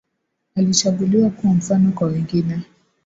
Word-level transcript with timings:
Alichaguliwa 0.55 1.29
kuwa 1.29 1.53
mfano 1.53 1.91
kwa 1.91 2.07
wengine 2.07 2.59